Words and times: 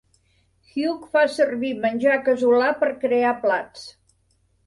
Hugh 0.69 1.03
fa 1.17 1.21
servir 1.33 1.71
menjar 1.83 2.17
casolà 2.29 2.71
per 2.79 2.89
crear 3.05 3.37
plats. 3.47 3.87